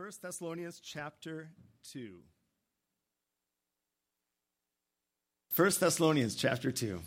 [0.00, 1.50] 1 Thessalonians chapter
[1.92, 2.14] 2.
[5.54, 7.02] 1 Thessalonians chapter 2.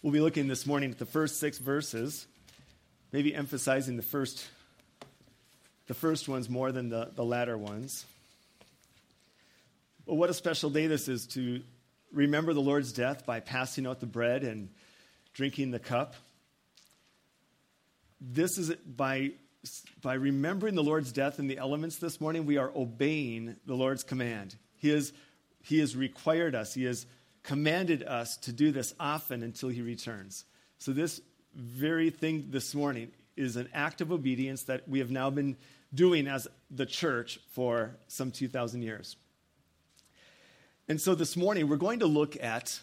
[0.00, 2.26] We'll be looking this morning at the first six verses,
[3.12, 4.42] maybe emphasizing the first,
[5.88, 8.06] the first ones more than the, the latter ones.
[10.06, 11.60] But what a special day this is to
[12.14, 14.70] remember the Lord's death by passing out the bread and
[15.34, 16.14] drinking the cup.
[18.24, 19.32] This is by,
[20.00, 24.04] by remembering the Lord's death in the elements this morning, we are obeying the Lord's
[24.04, 24.54] command.
[24.76, 25.12] He, is,
[25.60, 27.04] he has required us, He has
[27.42, 30.44] commanded us to do this often until He returns.
[30.78, 31.20] So, this
[31.56, 35.56] very thing this morning is an act of obedience that we have now been
[35.92, 39.16] doing as the church for some 2,000 years.
[40.88, 42.78] And so this morning, we're going to look at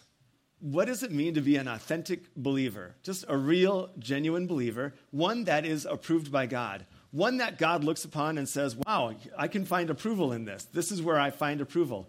[0.60, 2.94] what does it mean to be an authentic believer?
[3.02, 8.04] Just a real, genuine believer, one that is approved by God, one that God looks
[8.04, 10.64] upon and says, Wow, I can find approval in this.
[10.64, 12.08] This is where I find approval.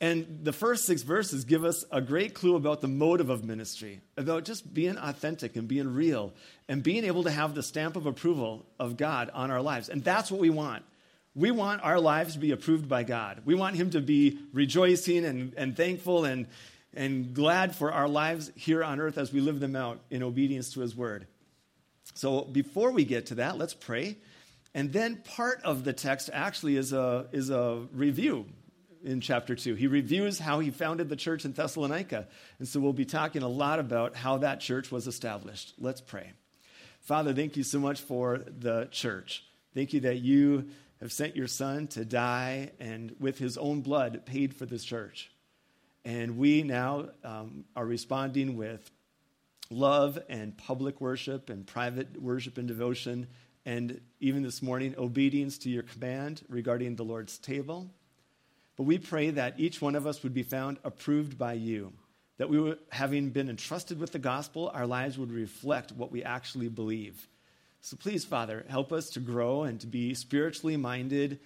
[0.00, 4.00] And the first six verses give us a great clue about the motive of ministry,
[4.16, 6.32] about just being authentic and being real
[6.68, 9.88] and being able to have the stamp of approval of God on our lives.
[9.88, 10.82] And that's what we want.
[11.36, 13.42] We want our lives to be approved by God.
[13.44, 16.46] We want Him to be rejoicing and, and thankful and,
[16.94, 20.72] and glad for our lives here on earth as we live them out in obedience
[20.74, 21.26] to His word.
[22.14, 24.18] So before we get to that, let's pray.
[24.74, 28.46] And then part of the text actually is a, is a review
[29.04, 29.74] in chapter 2.
[29.74, 32.28] He reviews how he founded the church in Thessalonica.
[32.58, 35.74] And so we'll be talking a lot about how that church was established.
[35.78, 36.32] Let's pray.
[37.00, 39.44] Father, thank you so much for the church.
[39.74, 40.68] Thank you that you
[41.00, 45.31] have sent your son to die and with his own blood paid for this church.
[46.04, 48.90] And we now um, are responding with
[49.70, 53.28] love and public worship and private worship and devotion,
[53.64, 57.88] and even this morning, obedience to your command regarding the Lord's table.
[58.76, 61.92] But we pray that each one of us would be found approved by you,
[62.38, 66.24] that we, would, having been entrusted with the gospel, our lives would reflect what we
[66.24, 67.28] actually believe.
[67.80, 71.38] So please, Father, help us to grow and to be spiritually minded,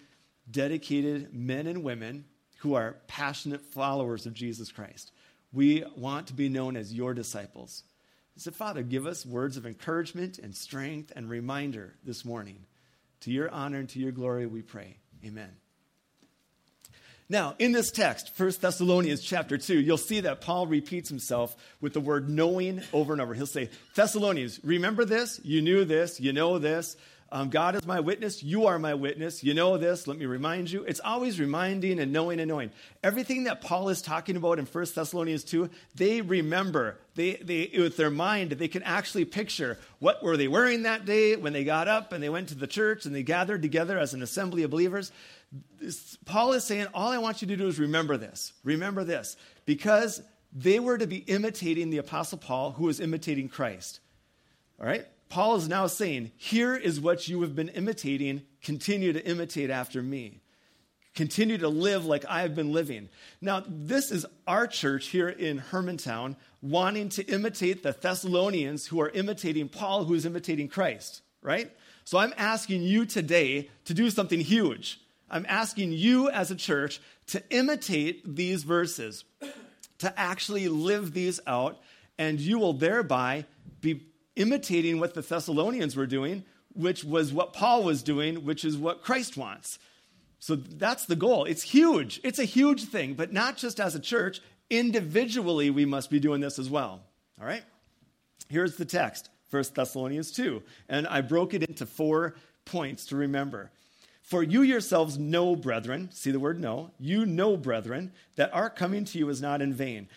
[0.50, 2.25] dedicated men and women
[2.66, 5.12] who are passionate followers of Jesus Christ.
[5.53, 7.84] We want to be known as your disciples.
[8.38, 12.59] So, Father, give us words of encouragement and strength and reminder this morning.
[13.21, 14.97] To your honor and to your glory, we pray.
[15.25, 15.50] Amen.
[17.28, 21.93] Now, in this text, 1 Thessalonians chapter 2, you'll see that Paul repeats himself with
[21.93, 23.33] the word knowing over and over.
[23.33, 25.41] He'll say, Thessalonians, remember this?
[25.44, 26.19] You knew this.
[26.19, 26.97] You know this.
[27.33, 28.43] Um, God is my witness.
[28.43, 29.43] You are my witness.
[29.43, 30.07] You know this.
[30.07, 30.85] Let me remind you.
[30.85, 32.71] It's always reminding and knowing and knowing.
[33.03, 36.99] Everything that Paul is talking about in 1 Thessalonians 2, they remember.
[37.17, 41.35] They, they, with their mind, they can actually picture what were they wearing that day
[41.35, 44.15] when they got up and they went to the church and they gathered together as
[44.15, 45.11] an assembly of believers.
[45.81, 48.53] This, Paul is saying, all I want you to do is remember this.
[48.63, 49.37] Remember this.
[49.65, 50.23] Because
[50.53, 53.99] they were to be imitating the Apostle Paul, who was imitating Christ.
[54.79, 55.07] All right?
[55.29, 58.43] Paul is now saying, Here is what you have been imitating.
[58.63, 60.41] Continue to imitate after me.
[61.15, 63.09] Continue to live like I have been living.
[63.41, 69.09] Now, this is our church here in Hermantown wanting to imitate the Thessalonians who are
[69.09, 71.71] imitating Paul, who is imitating Christ, right?
[72.05, 75.01] So I'm asking you today to do something huge.
[75.31, 79.25] I'm asking you as a church to imitate these verses,
[79.99, 81.81] to actually live these out,
[82.19, 83.47] and you will thereby
[83.81, 88.77] be imitating what the Thessalonians were doing, which was what Paul was doing, which is
[88.77, 89.79] what Christ wants.
[90.39, 91.45] So that's the goal.
[91.45, 92.21] It's huge.
[92.23, 94.41] It's a huge thing, but not just as a church.
[94.69, 97.01] Individually, we must be doing this as well.
[97.41, 97.65] All right?
[98.49, 100.63] Here's the text 1 Thessalonians 2.
[100.89, 103.71] And I broke it into four points to remember.
[104.22, 109.05] For you yourselves know, brethren, see the word know, you know, brethren, that our coming
[109.05, 110.09] to you is not in vain.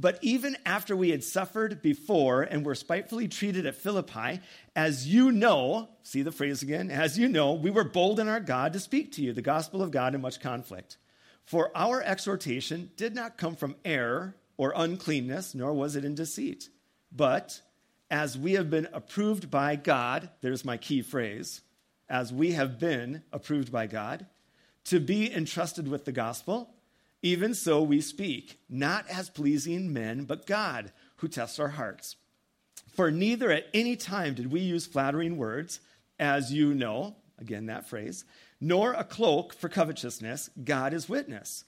[0.00, 4.40] But even after we had suffered before and were spitefully treated at Philippi,
[4.76, 8.38] as you know, see the phrase again, as you know, we were bold in our
[8.38, 10.98] God to speak to you the gospel of God in much conflict.
[11.44, 16.68] For our exhortation did not come from error or uncleanness, nor was it in deceit.
[17.10, 17.60] But
[18.08, 21.62] as we have been approved by God, there's my key phrase,
[22.08, 24.26] as we have been approved by God,
[24.84, 26.70] to be entrusted with the gospel
[27.22, 32.16] even so we speak, not as pleasing men, but God, who tests our hearts.
[32.94, 35.80] For neither at any time did we use flattering words,
[36.18, 38.24] as you know, again that phrase,
[38.60, 41.64] nor a cloak for covetousness, God is witness.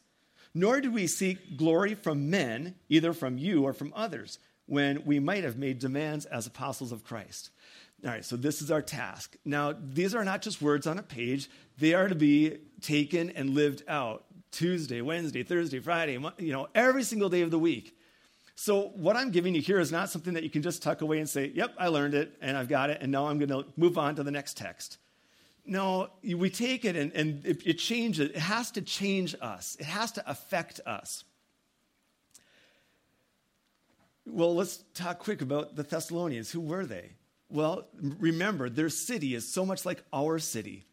[0.53, 4.39] Nor did we seek glory from men, either from you or from others.
[4.71, 7.51] when we might have made demands as apostles of Christ.
[8.05, 9.37] All right, so this is our task.
[9.45, 13.51] Now, these are not just words on a page, they are to be taken and
[13.51, 17.97] lived out Tuesday, Wednesday, Thursday, Friday, you know, every single day of the week.
[18.55, 21.19] So, what I'm giving you here is not something that you can just tuck away
[21.19, 23.65] and say, Yep, I learned it and I've got it, and now I'm going to
[23.77, 24.99] move on to the next text.
[25.65, 28.31] No, we take it and, and it, it changes.
[28.31, 31.25] It has to change us, it has to affect us.
[34.27, 36.51] Well, let's talk quick about the Thessalonians.
[36.51, 37.13] Who were they?
[37.49, 40.85] Well, remember, their city is so much like our city.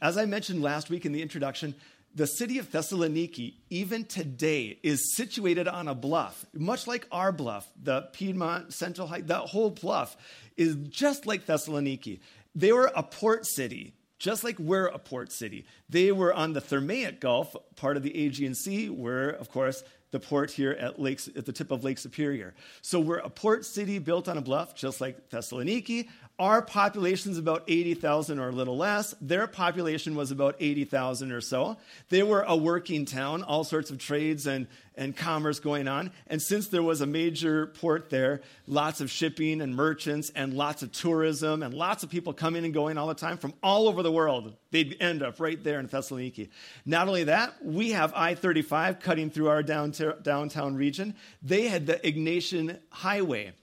[0.00, 1.74] As I mentioned last week in the introduction,
[2.14, 7.70] the city of Thessaloniki, even today, is situated on a bluff, much like our bluff,
[7.80, 10.16] the Piedmont Central Heights, that whole bluff
[10.56, 12.20] is just like Thessaloniki.
[12.54, 15.66] They were a port city, just like we're a port city.
[15.88, 20.18] They were on the Thermaic Gulf, part of the Aegean Sea, where, of course, the
[20.18, 22.54] port here at, Lakes, at the tip of Lake Superior.
[22.80, 26.08] So we're a port city built on a bluff, just like Thessaloniki.
[26.38, 29.12] Our population is about 80,000 or a little less.
[29.20, 31.78] Their population was about 80,000 or so.
[32.10, 36.12] They were a working town, all sorts of trades and, and commerce going on.
[36.28, 40.84] And since there was a major port there, lots of shipping and merchants and lots
[40.84, 44.04] of tourism and lots of people coming and going all the time from all over
[44.04, 46.50] the world, they'd end up right there in Thessaloniki.
[46.86, 51.16] Not only that, we have I 35 cutting through our downtown region.
[51.42, 53.54] They had the Egnatian Highway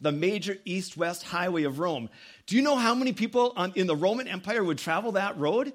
[0.00, 2.08] the major east west highway of Rome.
[2.46, 5.72] Do you know how many people on, in the Roman Empire would travel that road?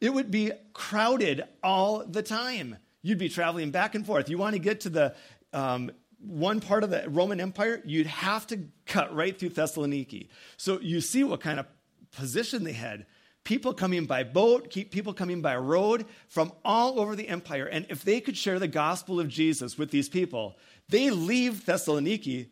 [0.00, 2.76] It would be crowded all the time.
[3.02, 4.28] You'd be traveling back and forth.
[4.28, 5.14] You want to get to the
[5.52, 5.90] um,
[6.26, 10.28] one part of the Roman Empire, you'd have to cut right through Thessaloniki.
[10.56, 11.66] So you see what kind of
[12.12, 13.06] position they had.
[13.44, 17.66] People coming by boat, people coming by road from all over the empire.
[17.66, 20.56] And if they could share the gospel of Jesus with these people,
[20.88, 22.48] they leave Thessaloniki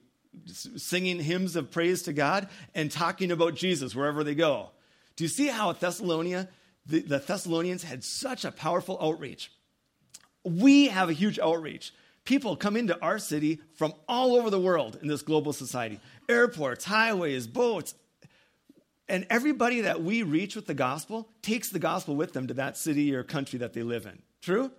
[0.46, 4.70] singing hymns of praise to God and talking about Jesus wherever they go.
[5.17, 6.49] Do you see how Thessalonia,
[6.87, 9.52] the, the Thessalonians had such a powerful outreach?
[10.44, 11.93] We have a huge outreach.
[12.25, 16.85] People come into our city from all over the world in this global society airports,
[16.85, 17.94] highways, boats.
[19.08, 22.76] And everybody that we reach with the gospel takes the gospel with them to that
[22.76, 24.23] city or country that they live in.
[24.40, 24.70] True?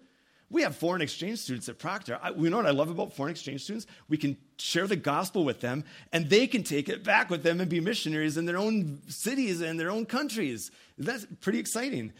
[0.53, 2.19] We have foreign exchange students at Proctor.
[2.21, 3.87] I, you know what I love about foreign exchange students?
[4.07, 7.59] We can share the gospel with them, and they can take it back with them
[7.59, 10.69] and be missionaries in their own cities and their own countries.
[10.95, 12.13] That's pretty exciting.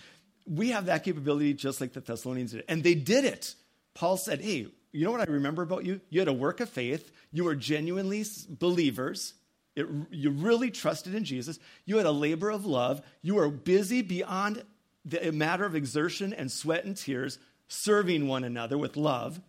[0.48, 2.64] We have that capability just like the Thessalonians did.
[2.68, 3.54] And they did it.
[3.94, 6.02] Paul said, Hey, you know what I remember about you?
[6.10, 9.36] You had a work of faith, you were genuinely believers.
[9.76, 11.60] It, you really trusted in Jesus.
[11.86, 13.02] You had a labor of love.
[13.22, 14.64] You were busy beyond
[15.06, 17.38] the matter of exertion and sweat and tears
[17.68, 19.42] serving one another with love,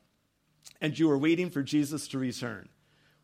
[0.81, 2.69] and you are waiting for Jesus to return.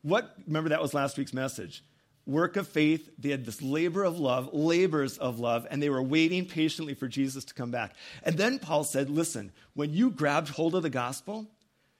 [0.03, 1.85] What, remember that was last week's message.
[2.27, 6.03] Work of faith, they had this labor of love, labors of love, and they were
[6.03, 7.95] waiting patiently for Jesus to come back.
[8.23, 11.49] And then Paul said, Listen, when you grabbed hold of the gospel,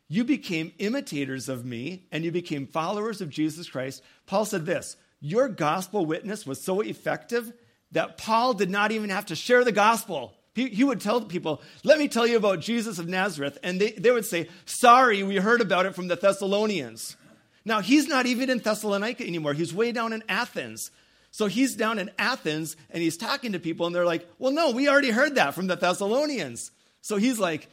[0.09, 4.03] you became imitators of me and you became followers of Jesus Christ.
[4.27, 7.53] Paul said this Your gospel witness was so effective
[7.93, 10.35] that Paul did not even have to share the gospel.
[10.61, 13.57] He, he would tell people, Let me tell you about Jesus of Nazareth.
[13.63, 17.17] And they, they would say, Sorry, we heard about it from the Thessalonians.
[17.65, 19.55] Now, he's not even in Thessalonica anymore.
[19.55, 20.91] He's way down in Athens.
[21.31, 24.73] So he's down in Athens and he's talking to people, and they're like, Well, no,
[24.73, 26.73] we already heard that from the Thessalonians.
[27.01, 27.67] So he's like,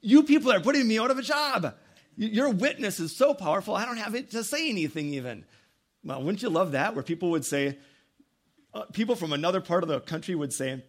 [0.00, 1.74] You people are putting me out of a job.
[2.16, 5.44] Your witness is so powerful, I don't have it to say anything even.
[6.04, 6.94] Well, wouldn't you love that?
[6.94, 7.78] Where people would say,
[8.72, 10.84] uh, people from another part of the country would say,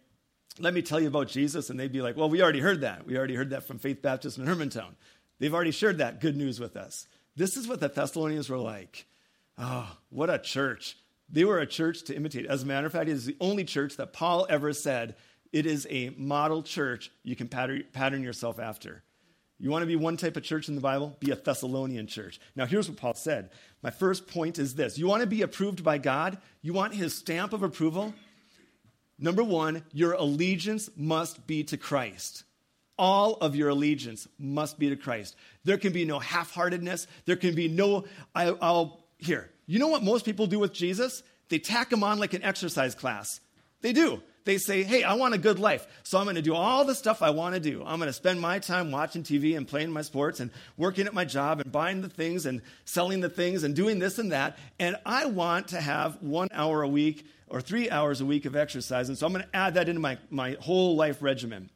[0.57, 1.69] let me tell you about Jesus.
[1.69, 3.05] And they'd be like, well, we already heard that.
[3.05, 4.95] We already heard that from Faith Baptist in Hermantown.
[5.39, 7.07] They've already shared that good news with us.
[7.35, 9.05] This is what the Thessalonians were like.
[9.57, 10.97] Oh, what a church.
[11.29, 12.47] They were a church to imitate.
[12.47, 15.15] As a matter of fact, it is the only church that Paul ever said
[15.51, 19.03] it is a model church you can pattern yourself after.
[19.59, 21.17] You want to be one type of church in the Bible?
[21.19, 22.39] Be a Thessalonian church.
[22.55, 23.49] Now, here's what Paul said.
[23.83, 26.37] My first point is this You want to be approved by God?
[26.61, 28.13] You want his stamp of approval?
[29.19, 32.43] Number one, your allegiance must be to Christ.
[32.97, 35.35] All of your allegiance must be to Christ.
[35.63, 37.07] There can be no half heartedness.
[37.25, 39.49] There can be no, I, will here.
[39.67, 41.23] You know what most people do with Jesus?
[41.49, 43.39] They tack him on like an exercise class.
[43.81, 44.21] They do.
[44.45, 45.85] They say, hey, I want a good life.
[46.03, 47.83] So I'm going to do all the stuff I want to do.
[47.85, 51.13] I'm going to spend my time watching TV and playing my sports and working at
[51.13, 54.57] my job and buying the things and selling the things and doing this and that.
[54.79, 58.55] And I want to have one hour a week or three hours a week of
[58.55, 59.09] exercise.
[59.09, 61.69] And so I'm going to add that into my, my whole life regimen.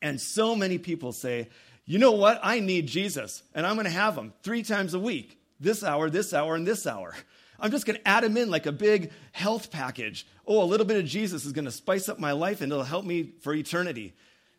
[0.00, 1.48] And so many people say,
[1.84, 2.38] you know what?
[2.42, 5.40] I need Jesus, and I'm going to have him three times a week.
[5.58, 7.14] this hour, this hour, and this hour.
[7.58, 10.26] I'm just going to add them in like a big health package.
[10.46, 12.84] Oh, a little bit of Jesus is going to spice up my life and it'll
[12.84, 14.14] help me for eternity.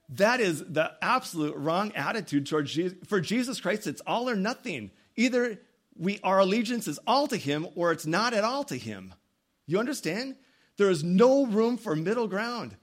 [0.09, 2.97] That is the absolute wrong attitude towards Jesus.
[3.07, 4.91] For Jesus Christ, it's all or nothing.
[5.15, 5.59] Either
[5.95, 9.13] we our allegiance is all to him or it's not at all to him.
[9.69, 10.35] You understand?
[10.77, 12.75] There is no room for middle ground.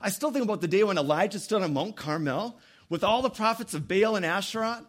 [0.00, 3.28] I still think about the day when Elijah stood on Mount Carmel with all the
[3.28, 4.86] prophets of Baal and Asherah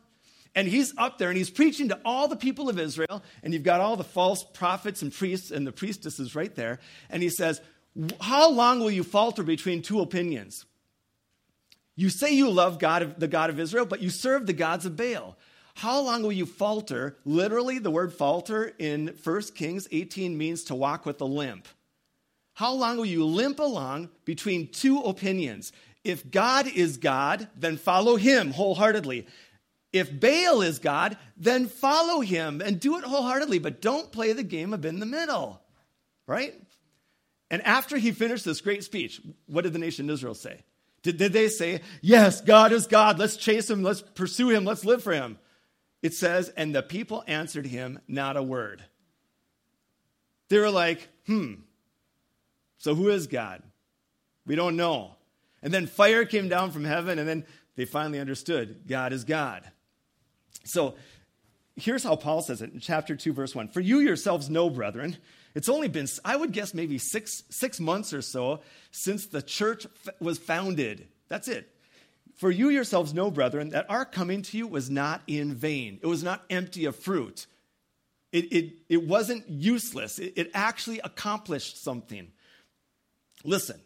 [0.53, 3.23] and he's up there and he's preaching to all the people of Israel.
[3.43, 6.79] And you've got all the false prophets and priests and the priestesses right there.
[7.09, 7.61] And he says,
[8.19, 10.65] How long will you falter between two opinions?
[11.95, 14.95] You say you love God, the God of Israel, but you serve the gods of
[14.95, 15.37] Baal.
[15.75, 17.17] How long will you falter?
[17.25, 21.67] Literally, the word falter in 1 Kings 18 means to walk with a limp.
[22.53, 25.71] How long will you limp along between two opinions?
[26.03, 29.27] If God is God, then follow him wholeheartedly.
[29.93, 34.43] If Baal is God, then follow him and do it wholeheartedly, but don't play the
[34.43, 35.61] game of in the middle,
[36.27, 36.53] right?
[37.49, 40.63] And after he finished this great speech, what did the nation of Israel say?
[41.03, 44.85] Did, did they say, Yes, God is God, let's chase him, let's pursue him, let's
[44.85, 45.37] live for him?
[46.01, 48.83] It says, And the people answered him not a word.
[50.49, 51.53] They were like, Hmm,
[52.77, 53.61] so who is God?
[54.45, 55.15] We don't know.
[55.61, 59.63] And then fire came down from heaven, and then they finally understood God is God.
[60.63, 60.95] So
[61.75, 63.69] here's how Paul says it in chapter 2, verse 1.
[63.69, 65.17] For you yourselves know, brethren,
[65.53, 69.85] it's only been, I would guess, maybe six, six months or so since the church
[70.19, 71.07] was founded.
[71.27, 71.73] That's it.
[72.41, 75.99] For you yourselves know, brethren, that our coming to you was not in vain.
[76.01, 77.45] It was not empty of fruit.
[78.31, 80.17] It, it, it wasn't useless.
[80.17, 82.31] It, it actually accomplished something.
[83.43, 83.79] Listen,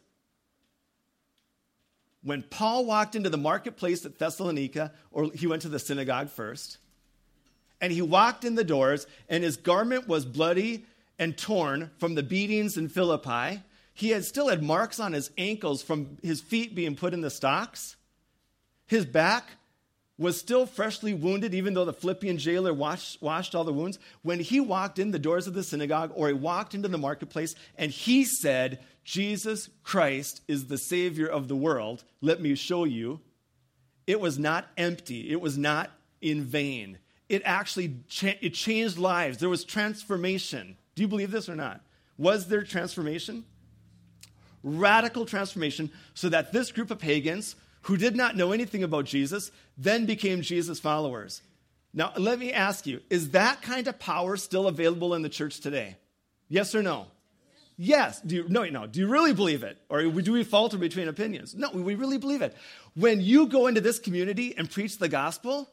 [2.24, 6.78] when Paul walked into the marketplace at Thessalonica, or he went to the synagogue first,
[7.82, 10.86] and he walked in the doors, and his garment was bloody
[11.20, 13.64] and torn from the beatings in Philippi.
[13.94, 17.30] He had still had marks on his ankles from his feet being put in the
[17.30, 17.98] stocks.
[18.88, 19.50] His back
[20.18, 24.00] was still freshly wounded, even though the Philippian jailer washed, washed all the wounds.
[24.22, 27.54] When he walked in the doors of the synagogue or he walked into the marketplace
[27.78, 32.04] and he said, Jesus Christ is the Savior of the world.
[32.22, 33.20] Let me show you.
[34.08, 37.00] It was not empty, it was not in vain.
[37.28, 39.40] It actually cha- it changed lives.
[39.40, 40.78] There was transformation.
[40.94, 41.82] Do you believe this or not?
[42.18, 43.46] Was there transformation?
[44.64, 49.52] Radical transformation so that this group of pagans who did not know anything about Jesus
[49.78, 51.42] then became Jesus followers.
[51.94, 55.60] Now, let me ask you is that kind of power still available in the church
[55.60, 55.96] today?
[56.50, 57.08] Yes or no?
[57.78, 58.22] Yes.
[58.22, 58.88] Do you, no, no.
[58.88, 59.78] Do you really believe it?
[59.90, 61.54] Or do we falter between opinions?
[61.54, 62.56] No, we really believe it.
[62.96, 65.70] When you go into this community and preach the gospel,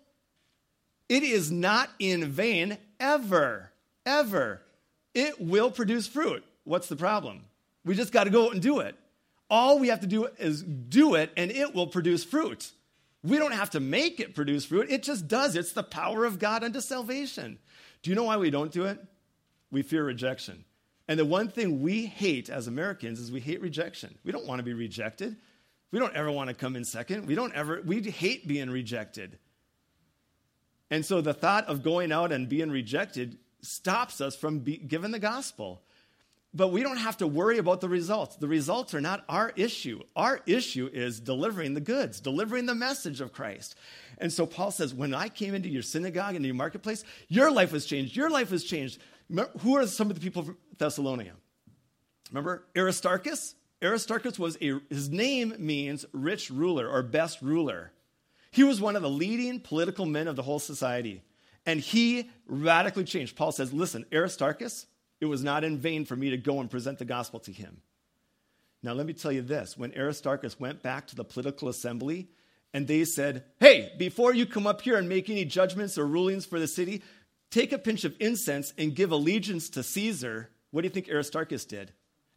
[1.09, 3.71] it is not in vain ever,
[4.05, 4.61] ever.
[5.15, 6.45] It will produce fruit.
[6.65, 7.45] What's the problem?
[7.85, 8.97] We just got to go out and do it.
[9.53, 12.73] All we have to do is do it, and it will produce fruit.
[13.23, 15.57] We don't have to make it produce fruit, it just does.
[15.57, 17.59] It's the power of God unto salvation.
[18.03, 18.99] Do you know why we don't do it?
[19.71, 20.65] We fear rejection.
[21.07, 24.17] And the one thing we hate as Americans is we hate rejection.
[24.25, 25.37] We don't want to be rejected.
[25.91, 27.27] We don't ever want to come in second.
[27.27, 29.39] We don't ever, we hate being rejected.
[30.91, 35.11] And so the thought of going out and being rejected stops us from be, giving
[35.11, 35.83] the gospel.
[36.55, 38.37] But we don't have to worry about the results.
[38.37, 40.03] The results are not our issue.
[40.15, 43.75] Our issue is delivering the goods, delivering the message of Christ.
[44.19, 47.73] And so Paul says, When I came into your synagogue and your marketplace, your life
[47.73, 48.15] was changed.
[48.15, 49.01] Your life was changed.
[49.61, 51.33] Who are some of the people from Thessalonica?
[52.31, 53.55] Remember Aristarchus?
[53.83, 57.93] Aristarchus was a, his name means rich ruler or best ruler.
[58.51, 61.23] He was one of the leading political men of the whole society.
[61.65, 63.37] And he radically changed.
[63.37, 64.87] Paul says, Listen, Aristarchus,
[65.23, 67.81] it was not in vain for me to go and present the gospel to him.
[68.83, 72.29] Now, let me tell you this when Aristarchus went back to the political assembly
[72.75, 76.45] and they said, Hey, before you come up here and make any judgments or rulings
[76.45, 77.05] for the city,
[77.53, 81.67] take a pinch of incense and give allegiance to Caesar, what do you think Aristarchus
[81.67, 81.93] did?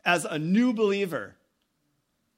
[0.05, 1.35] As a new believer,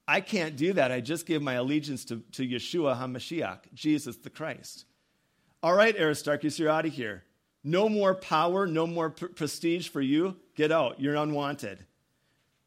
[0.07, 0.93] I can't do that.
[0.93, 4.85] I just give my allegiance to, to Yeshua HaMashiach, Jesus the Christ.
[5.61, 7.25] All right, Aristarchus, you're out of here.
[7.67, 10.37] No more power, no more pr- prestige for you.
[10.55, 11.01] Get out.
[11.01, 11.85] You're unwanted.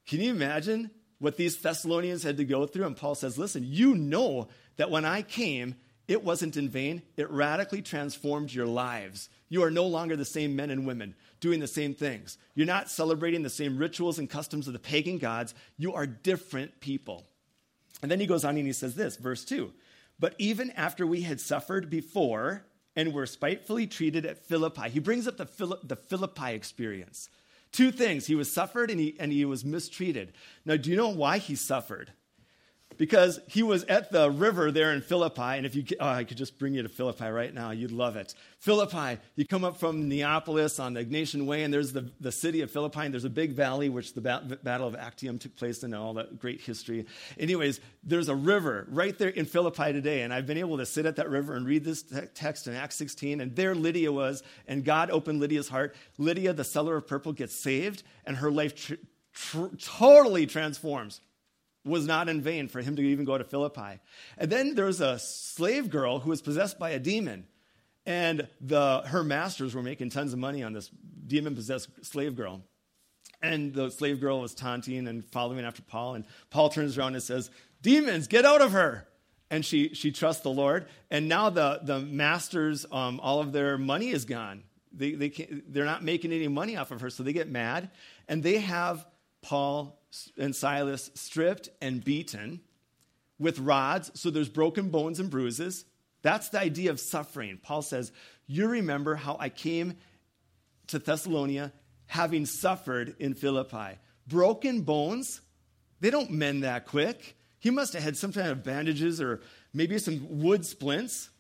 [0.07, 2.85] Can you imagine what these Thessalonians had to go through?
[2.85, 5.77] And Paul says, Listen, you know that when I came,
[6.07, 7.01] it wasn't in vain.
[7.17, 9.31] It radically transformed your lives.
[9.49, 12.37] You are no longer the same men and women doing the same things.
[12.55, 15.55] You're not celebrating the same rituals and customs of the pagan gods.
[15.79, 17.25] You are different people.
[18.03, 19.73] And then he goes on and he says this, verse 2
[20.19, 22.67] But even after we had suffered before
[23.01, 24.91] and were spitefully treated at Philippi.
[24.91, 27.31] He brings up the, the Philippi experience.
[27.73, 30.35] Two things he was suffered and he, and he was mistreated.
[30.67, 32.13] Now, do you know why he suffered?
[33.01, 35.41] Because he was at the river there in Philippi.
[35.41, 38.15] And if you, oh, I could just bring you to Philippi right now, you'd love
[38.17, 38.35] it.
[38.59, 42.61] Philippi, you come up from Neapolis on the Egnatian Way, and there's the, the city
[42.61, 45.83] of Philippi, and there's a big valley, which the ba- Battle of Actium took place
[45.83, 47.07] in, and all that great history.
[47.39, 51.07] Anyways, there's a river right there in Philippi today, and I've been able to sit
[51.07, 54.43] at that river and read this te- text in Acts 16, and there Lydia was,
[54.69, 55.97] and God opened Lydia's heart.
[56.19, 58.95] Lydia, the seller of purple, gets saved, and her life tr-
[59.33, 61.23] tr- totally transforms
[61.85, 64.01] was not in vain for him to even go to Philippi.
[64.37, 67.47] And then there's a slave girl who was possessed by a demon.
[68.07, 70.91] And the, her masters were making tons of money on this
[71.27, 72.63] demon possessed slave girl.
[73.43, 76.15] And the slave girl was taunting and following after Paul.
[76.15, 77.51] And Paul turns around and says,
[77.83, 79.07] Demons, get out of her.
[79.51, 80.87] And she, she trusts the Lord.
[81.11, 84.65] And now the, the masters, um, all of their money is gone.
[84.93, 87.91] They, they they're not making any money off of her, so they get mad.
[88.29, 89.07] And they have
[89.41, 90.00] Paul
[90.37, 92.61] and Silas stripped and beaten
[93.39, 95.85] with rods, so there's broken bones and bruises.
[96.23, 97.59] That's the idea of suffering.
[97.63, 98.13] Paul says,
[98.47, 99.95] You remember how I came
[100.89, 101.73] to Thessalonica
[102.07, 103.99] having suffered in Philippi.
[104.27, 105.41] Broken bones,
[106.01, 107.37] they don't mend that quick.
[107.61, 109.41] He must have had some kind of bandages or
[109.73, 111.31] maybe some wood splints.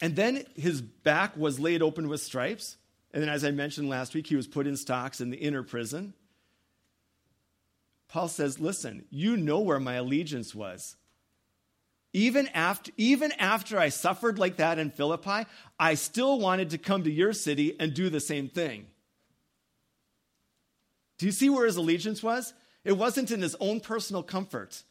[0.00, 2.76] And then his back was laid open with stripes.
[3.12, 5.62] And then, as I mentioned last week, he was put in stocks in the inner
[5.62, 6.14] prison.
[8.12, 10.96] Paul says, Listen, you know where my allegiance was.
[12.12, 15.46] Even after, even after I suffered like that in Philippi,
[15.80, 18.86] I still wanted to come to your city and do the same thing.
[21.16, 22.52] Do you see where his allegiance was?
[22.84, 24.82] It wasn't in his own personal comfort.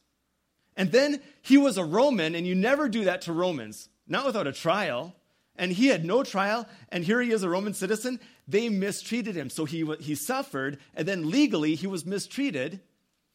[0.75, 4.47] And then he was a Roman, and you never do that to Romans, not without
[4.47, 5.13] a trial.
[5.55, 8.19] And he had no trial, and here he is a Roman citizen.
[8.47, 9.51] They mistreated him.
[9.51, 12.79] So he, he suffered, and then legally he was mistreated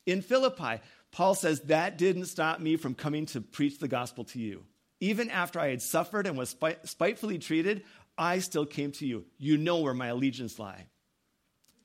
[0.06, 0.80] in Philippi.
[1.10, 4.64] Paul says, That didn't stop me from coming to preach the gospel to you.
[5.00, 7.82] Even after I had suffered and was spitefully treated,
[8.16, 9.26] I still came to you.
[9.38, 10.86] You know where my allegiance lie.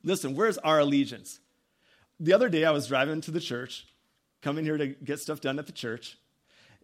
[0.04, 1.40] Listen, where's our allegiance?
[2.20, 3.86] The other day I was driving to the church,
[4.42, 6.18] coming here to get stuff done at the church,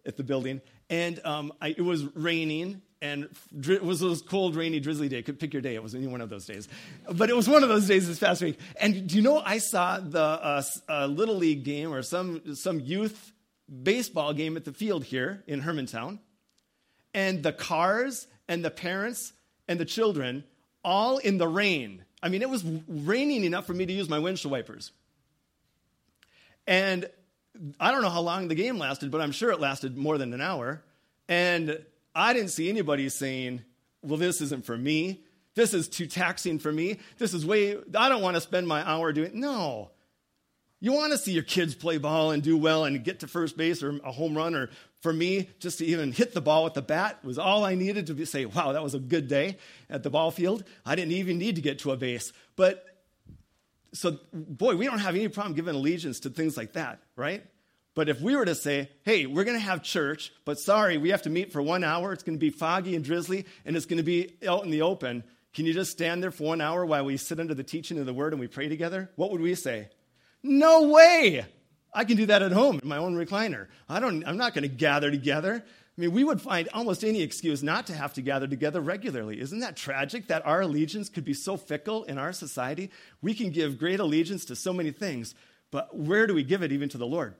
[0.04, 3.28] at the building, and um, I, it was raining and
[3.68, 5.22] it was those cold, rainy, drizzly day.
[5.22, 5.74] Could pick your day.
[5.74, 6.68] It was any one of those days,
[7.12, 8.58] but it was one of those days this past week.
[8.80, 12.80] And do you know I saw the uh, uh, little league game or some some
[12.80, 13.32] youth
[13.82, 16.18] baseball game at the field here in Hermantown,
[17.14, 19.32] and the cars and the parents
[19.68, 20.44] and the children
[20.84, 22.04] all in the rain.
[22.22, 24.90] I mean, it was raining enough for me to use my windshield wipers.
[26.66, 27.08] And
[27.78, 30.32] I don't know how long the game lasted, but I'm sure it lasted more than
[30.34, 30.82] an hour.
[31.28, 33.62] And I didn't see anybody saying,
[34.02, 35.24] well, this isn't for me.
[35.54, 36.98] This is too taxing for me.
[37.18, 39.90] This is way, I don't want to spend my hour doing No.
[40.80, 43.56] You want to see your kids play ball and do well and get to first
[43.56, 46.74] base or a home run, or for me, just to even hit the ball with
[46.74, 49.58] the bat was all I needed to be, say, wow, that was a good day
[49.90, 50.62] at the ball field.
[50.86, 52.32] I didn't even need to get to a base.
[52.54, 52.84] But
[53.92, 57.44] so, boy, we don't have any problem giving allegiance to things like that, right?
[57.98, 61.08] But if we were to say, hey, we're going to have church, but sorry, we
[61.08, 63.86] have to meet for one hour, it's going to be foggy and drizzly, and it's
[63.86, 66.86] going to be out in the open, can you just stand there for one hour
[66.86, 69.10] while we sit under the teaching of the word and we pray together?
[69.16, 69.88] What would we say?
[70.44, 71.44] No way!
[71.92, 73.66] I can do that at home in my own recliner.
[73.88, 75.64] I don't, I'm not going to gather together.
[75.66, 79.40] I mean, we would find almost any excuse not to have to gather together regularly.
[79.40, 82.92] Isn't that tragic that our allegiance could be so fickle in our society?
[83.22, 85.34] We can give great allegiance to so many things,
[85.72, 87.34] but where do we give it even to the Lord?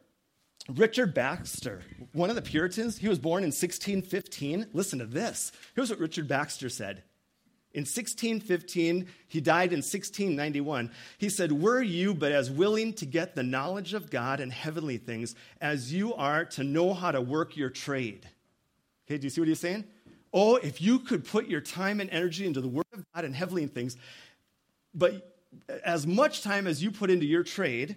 [0.69, 1.81] Richard Baxter,
[2.13, 4.67] one of the Puritans, he was born in 1615.
[4.73, 5.51] Listen to this.
[5.75, 7.03] Here's what Richard Baxter said.
[7.73, 10.91] In 1615, he died in 1691.
[11.19, 14.99] He said, Were you but as willing to get the knowledge of God and heavenly
[14.99, 18.29] things as you are to know how to work your trade?
[19.07, 19.85] Okay, do you see what he's saying?
[20.33, 23.35] Oh, if you could put your time and energy into the Word of God and
[23.35, 23.97] heavenly things,
[24.95, 25.37] but
[25.85, 27.97] as much time as you put into your trade,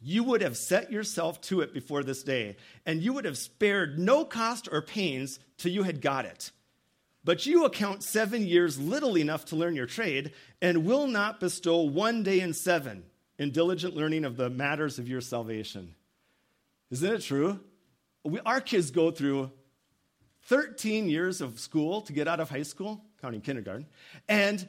[0.00, 2.56] you would have set yourself to it before this day,
[2.86, 6.52] and you would have spared no cost or pains till you had got it.
[7.24, 10.32] But you account seven years little enough to learn your trade,
[10.62, 13.04] and will not bestow one day in seven
[13.38, 15.94] in diligent learning of the matters of your salvation.
[16.90, 17.60] Isn't it true?
[18.24, 19.50] We, our kids go through
[20.44, 23.86] 13 years of school to get out of high school, counting kindergarten,
[24.28, 24.66] and,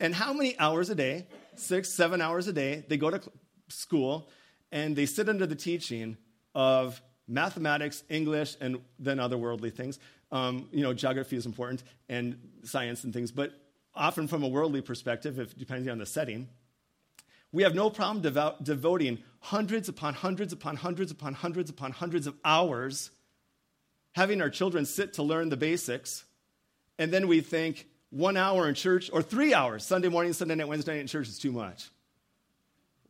[0.00, 1.26] and how many hours a day?
[1.54, 3.20] Six, seven hours a day, they go to
[3.68, 4.28] school
[4.72, 6.16] and they sit under the teaching
[6.54, 9.98] of mathematics, English, and then other worldly things.
[10.32, 13.52] Um, you know, geography is important and science and things, but
[13.94, 16.48] often from a worldly perspective, if depending on the setting,
[17.52, 22.26] we have no problem devo- devoting hundreds upon hundreds upon hundreds upon hundreds upon hundreds
[22.26, 23.10] of hours
[24.14, 26.24] having our children sit to learn the basics,
[26.98, 30.68] and then we think one hour in church or three hours, Sunday morning, Sunday night,
[30.68, 31.88] Wednesday night in church is too much.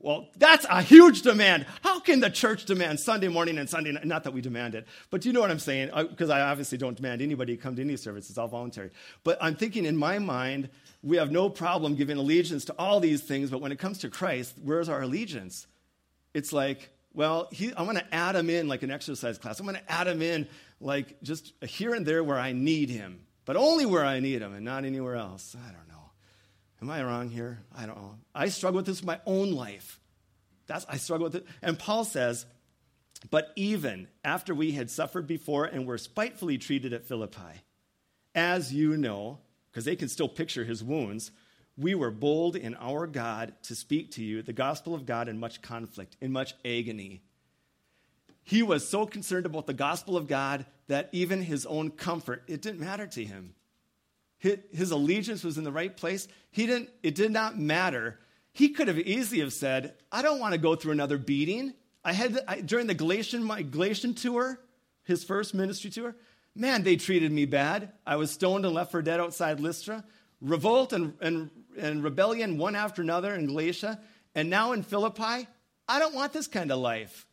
[0.03, 1.65] Well, that's a huge demand.
[1.81, 4.05] How can the church demand Sunday morning and Sunday night?
[4.05, 5.91] Not that we demand it, but you know what I'm saying?
[5.93, 8.29] Uh, because I obviously don't demand anybody come to any service.
[8.29, 8.91] It's all voluntary.
[9.23, 10.71] But I'm thinking in my mind,
[11.05, 14.11] we have no problem giving allegiance to all these things, but when it comes to
[14.11, 15.69] Christ, where's our allegiance?
[16.35, 19.61] It's like, well, he, I'm going to add him in like an exercise class.
[19.61, 20.49] I'm going to add him in
[20.81, 24.53] like just here and there where I need him, but only where I need him
[24.53, 25.55] and not anywhere else.
[25.57, 25.92] I don't know.
[26.83, 27.61] Am I wrong here?
[27.73, 28.17] I don't know.
[28.35, 30.01] I struggle with this in my own life.
[30.67, 31.47] That's, I struggle with it.
[31.63, 32.45] And Paul says,
[33.31, 37.63] But even after we had suffered before and were spitefully treated at Philippi,
[38.35, 39.39] as you know,
[39.71, 41.31] because they can still picture his wounds,
[41.77, 45.39] we were bold in our God to speak to you the gospel of God in
[45.39, 47.23] much conflict, in much agony.
[48.43, 52.61] He was so concerned about the gospel of God that even his own comfort, it
[52.61, 53.55] didn't matter to him.
[54.43, 56.27] His allegiance was in the right place.
[56.51, 58.19] He didn't, it did not matter.
[58.53, 61.75] He could have easily have said, I don't want to go through another beating.
[62.05, 64.59] I had I, during the Galatian, my Galatian tour,
[65.05, 66.17] his first ministry tour,
[66.57, 67.93] man, they treated me bad.
[68.05, 70.05] I was stoned and left for dead outside Lystra.
[70.41, 74.01] Revolt and, and, and rebellion one after another in Galatia.
[74.35, 75.47] And now in Philippi,
[75.87, 77.27] I don't want this kind of life.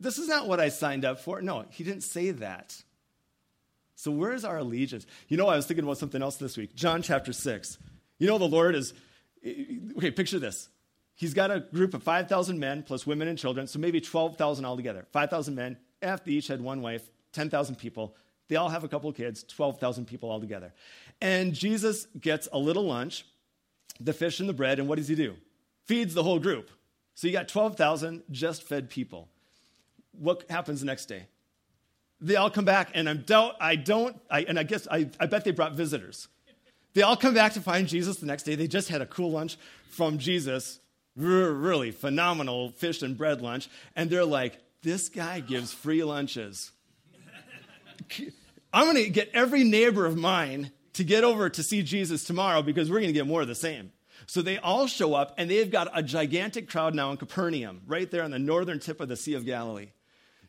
[0.00, 1.40] This is not what I signed up for.
[1.40, 2.82] No, he didn't say that.
[3.98, 5.06] So, where's our allegiance?
[5.26, 6.72] You know, I was thinking about something else this week.
[6.76, 7.78] John chapter 6.
[8.20, 8.94] You know, the Lord is,
[9.44, 10.68] okay, picture this.
[11.16, 15.04] He's got a group of 5,000 men plus women and children, so maybe 12,000 altogether.
[15.10, 18.14] 5,000 men, if they each had one wife, 10,000 people.
[18.46, 20.72] They all have a couple of kids, 12,000 people altogether.
[21.20, 23.26] And Jesus gets a little lunch,
[23.98, 25.34] the fish and the bread, and what does he do?
[25.86, 26.70] Feeds the whole group.
[27.16, 29.28] So you got 12,000 just fed people
[30.12, 31.26] what happens the next day?
[32.20, 35.26] They all come back, and I'm doubt, I don't, I, and I guess I, I
[35.26, 36.28] bet they brought visitors.
[36.94, 38.56] They all come back to find Jesus the next day.
[38.56, 39.56] They just had a cool lunch
[39.90, 40.80] from Jesus,
[41.14, 46.72] really phenomenal fish and bread lunch, and they're like, this guy gives free lunches.
[48.72, 52.62] I'm going to get every neighbor of mine to get over to see Jesus tomorrow
[52.62, 53.92] because we're going to get more of the same.
[54.26, 58.10] So they all show up, and they've got a gigantic crowd now in Capernaum, right
[58.10, 59.90] there on the northern tip of the Sea of Galilee.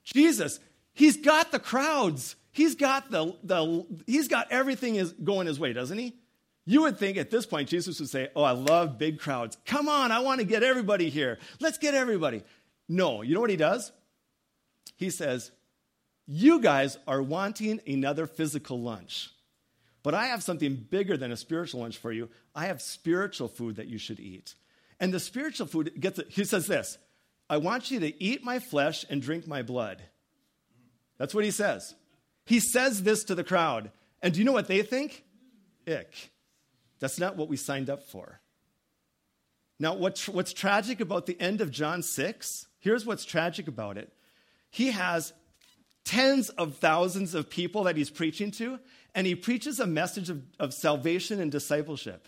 [0.04, 0.60] Jesus,
[1.00, 2.36] he's got the crowds.
[2.52, 6.14] He's got the, the he's got everything is going his way, doesn't he?
[6.66, 9.58] You would think at this point Jesus would say, "Oh, I love big crowds.
[9.66, 11.40] Come on, I want to get everybody here.
[11.62, 12.44] Let's get everybody."
[12.90, 13.94] No, you know what he does?
[14.98, 15.52] He says,
[16.28, 19.30] "You guys are wanting another physical lunch.
[20.04, 22.30] But I have something bigger than a spiritual lunch for you.
[22.54, 24.56] I have spiritual food that you should eat."
[25.00, 26.28] And the spiritual food gets it.
[26.30, 26.98] he says this,
[27.50, 30.04] I want you to eat my flesh and drink my blood.
[31.20, 31.94] That's what he says.
[32.46, 33.92] He says this to the crowd.
[34.24, 35.24] And do you know what they think?
[35.88, 36.32] Ick.
[37.00, 38.40] That's not what we signed up for.
[39.80, 42.68] Now, what's, what's tragic about the end of John 6?
[42.80, 44.12] Here's what's tragic about it.
[44.72, 45.32] He has
[46.04, 48.80] tens of thousands of people that he's preaching to,
[49.16, 52.28] and he preaches a message of, of salvation and discipleship.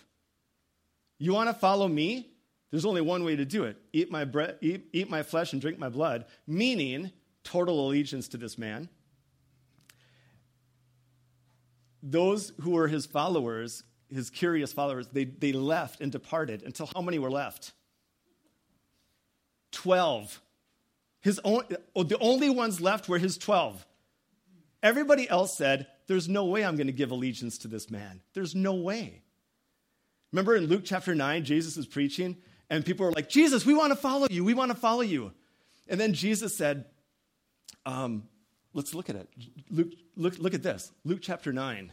[1.17, 2.31] You want to follow me?
[2.71, 5.61] There's only one way to do it eat my, bread, eat, eat my flesh and
[5.61, 7.11] drink my blood, meaning
[7.43, 8.89] total allegiance to this man.
[12.03, 17.01] Those who were his followers, his curious followers, they, they left and departed until how
[17.01, 17.73] many were left?
[19.71, 20.41] Twelve.
[21.21, 21.63] His own,
[21.95, 23.85] oh, the only ones left were his 12.
[24.81, 28.21] Everybody else said, There's no way I'm going to give allegiance to this man.
[28.33, 29.21] There's no way.
[30.31, 32.37] Remember in Luke chapter 9, Jesus is preaching,
[32.69, 34.43] and people were like, Jesus, we want to follow you.
[34.43, 35.33] We want to follow you.
[35.87, 36.85] And then Jesus said,
[37.85, 38.27] um,
[38.73, 39.29] let's look at it.
[39.69, 40.91] Luke, look, look at this.
[41.03, 41.91] Luke chapter 9.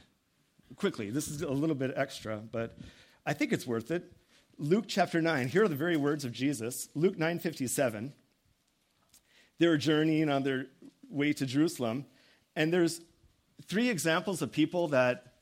[0.77, 2.77] Quickly, this is a little bit extra, but
[3.25, 4.13] I think it's worth it.
[4.59, 5.49] Luke chapter 9.
[5.49, 6.89] Here are the very words of Jesus.
[6.95, 8.13] Luke 9:57.
[9.59, 10.67] They were journeying on their
[11.09, 12.07] way to Jerusalem,
[12.55, 13.01] and there's
[13.67, 15.35] three examples of people that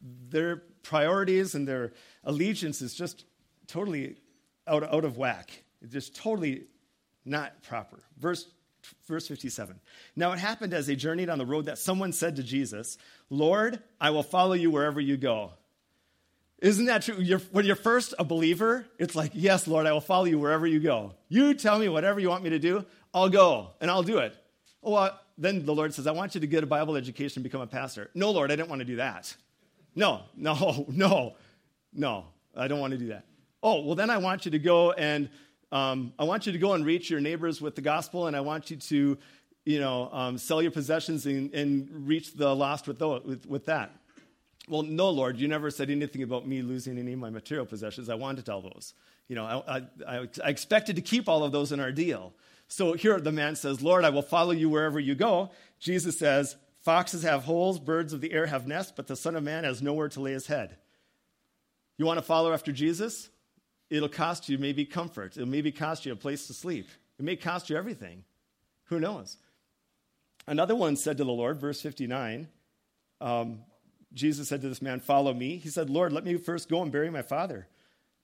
[0.00, 1.92] their priorities and their
[2.24, 3.24] allegiance is just
[3.66, 4.16] totally
[4.66, 5.64] out, out of whack.
[5.80, 6.64] It's just totally
[7.24, 8.02] not proper.
[8.18, 8.48] Verse,
[9.06, 9.78] verse 57.
[10.16, 12.98] Now it happened as they journeyed on the road that someone said to Jesus,
[13.30, 15.52] Lord, I will follow you wherever you go.
[16.60, 17.16] Isn't that true?
[17.18, 20.66] You're, when you're first a believer, it's like, Yes, Lord, I will follow you wherever
[20.66, 21.14] you go.
[21.28, 24.34] You tell me whatever you want me to do, I'll go and I'll do it.
[24.82, 27.60] Oh, then the Lord says, I want you to get a Bible education and become
[27.60, 28.10] a pastor.
[28.14, 29.34] No, Lord, I didn't want to do that.
[29.94, 31.36] No, no, no,
[31.92, 33.24] no, I don't want to do that.
[33.62, 35.30] Oh, well, then I want you to go and
[35.74, 38.40] um, I want you to go and reach your neighbors with the gospel, and I
[38.40, 39.18] want you to,
[39.64, 43.90] you know, um, sell your possessions and, and, reach the lost with, with, with that.
[44.68, 48.08] Well, no, Lord, you never said anything about me losing any of my material possessions.
[48.08, 48.94] I wanted tell those.
[49.26, 52.32] You know, I, I, I expected to keep all of those in our deal.
[52.68, 55.50] So here the man says, Lord, I will follow you wherever you go.
[55.80, 59.42] Jesus says, Foxes have holes, birds of the air have nests, but the Son of
[59.42, 60.76] Man has nowhere to lay his head.
[61.96, 63.28] You want to follow after Jesus?
[63.94, 65.36] It'll cost you maybe comfort.
[65.36, 66.88] It'll maybe cost you a place to sleep.
[67.18, 68.24] It may cost you everything.
[68.86, 69.36] Who knows?
[70.48, 72.48] Another one said to the Lord, verse 59,
[73.20, 73.60] um,
[74.12, 75.58] Jesus said to this man, Follow me.
[75.58, 77.68] He said, Lord, let me first go and bury my father.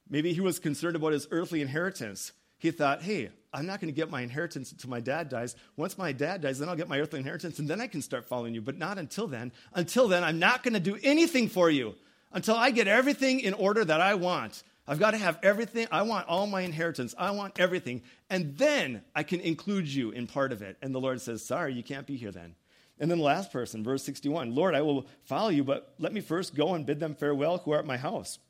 [0.09, 2.33] Maybe he was concerned about his earthly inheritance.
[2.59, 5.55] He thought, hey, I'm not going to get my inheritance until my dad dies.
[5.77, 8.27] Once my dad dies, then I'll get my earthly inheritance, and then I can start
[8.27, 8.61] following you.
[8.61, 9.53] But not until then.
[9.73, 11.95] Until then, I'm not going to do anything for you
[12.33, 14.65] until I get everything in order that I want.
[14.91, 15.87] I've got to have everything.
[15.93, 17.15] I want all my inheritance.
[17.17, 18.03] I want everything.
[18.29, 20.79] And then I can include you in part of it.
[20.83, 22.57] And the Lord says, Sorry, you can't be here then.
[22.99, 26.21] And then the last person, verse 61 Lord, I will follow you, but let me
[26.21, 28.41] first go and bid them farewell who are at my house.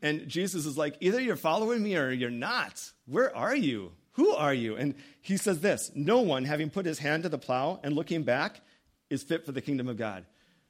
[0.00, 2.90] And Jesus is like, Either you're following me or you're not.
[3.04, 3.92] Where are you?
[4.12, 4.76] Who are you?
[4.76, 8.22] And he says this No one, having put his hand to the plow and looking
[8.22, 8.62] back,
[9.10, 10.24] is fit for the kingdom of God.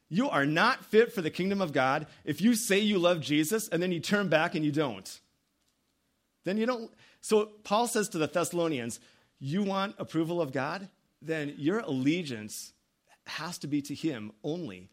[0.09, 3.69] You are not fit for the kingdom of God if you say you love Jesus
[3.69, 5.21] and then you turn back and you don't.
[6.45, 6.91] Then you don't.
[7.21, 9.01] So Paul says to the Thessalonians,
[9.39, 10.89] You want approval of God?
[11.21, 12.73] Then your allegiance
[13.27, 14.89] has to be to him only.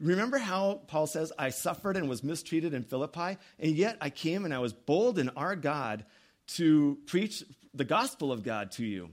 [0.00, 4.44] Remember how Paul says, I suffered and was mistreated in Philippi, and yet I came
[4.44, 6.04] and I was bold in our God
[6.48, 7.44] to preach
[7.74, 9.10] the gospel of God to you.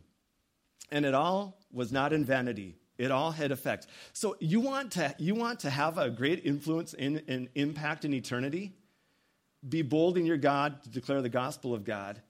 [0.92, 2.76] And it all was not in vanity.
[2.98, 3.88] It all had effect.
[4.14, 8.06] So you want to, you want to have a great influence and in, in impact
[8.06, 8.74] in eternity?
[9.68, 12.22] Be bold in your God to declare the gospel of God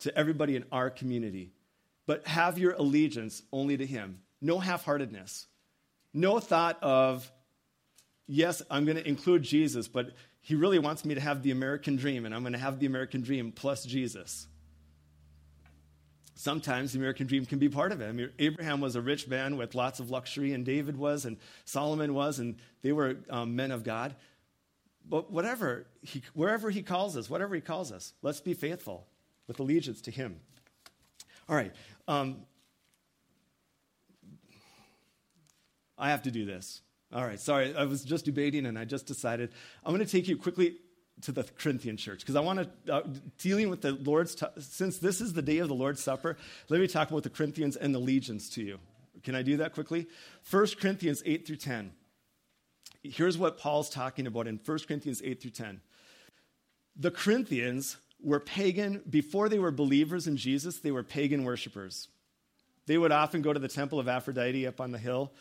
[0.00, 1.52] to everybody in our community.
[2.06, 4.20] But have your allegiance only to Him.
[4.40, 5.46] No half heartedness.
[6.14, 7.30] No thought of,
[8.26, 11.96] yes, I'm going to include Jesus, but He really wants me to have the American
[11.96, 14.46] dream, and I'm going to have the American dream plus Jesus
[16.38, 18.32] sometimes the American dream can be part of it.
[18.38, 22.38] Abraham was a rich man with lots of luxury, and David was, and Solomon was,
[22.38, 24.14] and they were um, men of God.
[25.08, 29.06] But whatever, he, wherever he calls us, whatever he calls us, let's be faithful
[29.48, 30.38] with allegiance to him.
[31.48, 31.72] All right.
[32.06, 32.42] Um,
[35.96, 36.82] I have to do this.
[37.12, 39.50] All right, sorry, I was just debating and I just decided
[39.84, 40.76] I'm going to take you quickly
[41.22, 43.02] to the Corinthian church because I want to, uh,
[43.38, 46.36] dealing with the Lord's, t- since this is the day of the Lord's Supper,
[46.68, 48.78] let me talk about the Corinthians and the legions to you.
[49.22, 50.06] Can I do that quickly?
[50.50, 51.92] 1 Corinthians 8 through 10.
[53.02, 55.80] Here's what Paul's talking about in 1 Corinthians 8 through 10.
[56.96, 62.08] The Corinthians were pagan, before they were believers in Jesus, they were pagan worshippers.
[62.86, 65.32] They would often go to the temple of Aphrodite up on the hill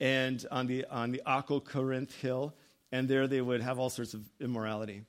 [0.00, 2.54] and on the, on the Acrocorinth hill,
[2.92, 5.04] and there they would have all sorts of immorality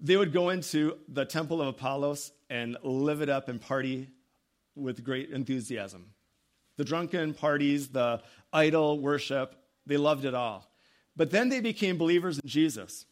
[0.00, 4.08] they would go into the temple of Apollos and live it up and party
[4.74, 6.06] with great enthusiasm.
[6.76, 9.56] The drunken parties, the idol worship,
[9.86, 10.70] they loved it all.
[11.16, 13.04] But then they became believers in Jesus,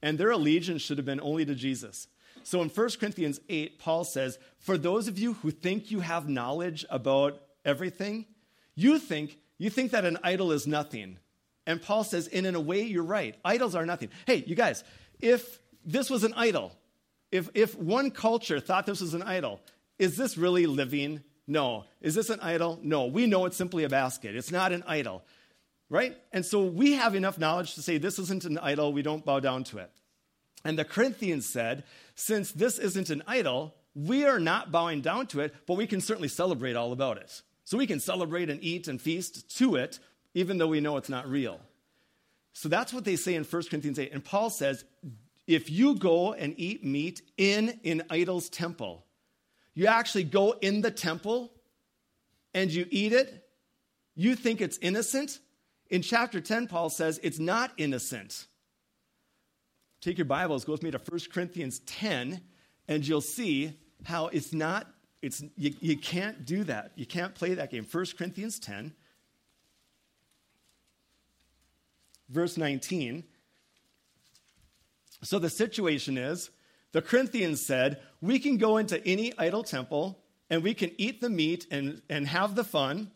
[0.00, 2.08] and their allegiance should have been only to Jesus.
[2.44, 6.28] So in 1 Corinthians 8, Paul says, For those of you who think you have
[6.28, 8.26] knowledge about everything,
[8.74, 11.18] you think, you think that an idol is nothing.
[11.66, 13.36] And Paul says, and in a way, you're right.
[13.44, 14.08] Idols are nothing.
[14.26, 14.82] Hey, you guys,
[15.20, 16.72] if this was an idol,
[17.30, 19.60] if, if one culture thought this was an idol,
[19.98, 21.22] is this really living?
[21.46, 21.84] No.
[22.00, 22.78] Is this an idol?
[22.82, 23.06] No.
[23.06, 24.36] We know it's simply a basket.
[24.36, 25.22] It's not an idol,
[25.88, 26.16] right?
[26.32, 28.92] And so we have enough knowledge to say this isn't an idol.
[28.92, 29.90] We don't bow down to it.
[30.64, 35.40] And the Corinthians said, since this isn't an idol, we are not bowing down to
[35.40, 37.42] it, but we can certainly celebrate all about it.
[37.64, 39.98] So we can celebrate and eat and feast to it,
[40.34, 41.60] even though we know it's not real.
[42.52, 44.12] So that's what they say in 1 Corinthians 8.
[44.12, 44.84] And Paul says,
[45.46, 49.04] if you go and eat meat in an idol's temple,
[49.74, 51.52] you actually go in the temple
[52.54, 53.48] and you eat it,
[54.14, 55.38] you think it's innocent.
[55.88, 58.46] In chapter 10, Paul says it's not innocent.
[60.00, 62.40] Take your Bibles, go with me to 1 Corinthians 10,
[62.88, 64.86] and you'll see how it's not,
[65.22, 66.92] it's, you, you can't do that.
[66.96, 67.86] You can't play that game.
[67.90, 68.92] 1 Corinthians 10,
[72.28, 73.24] verse 19.
[75.22, 76.50] So the situation is
[76.92, 80.18] the Corinthians said, We can go into any idol temple
[80.50, 83.10] and we can eat the meat and, and have the fun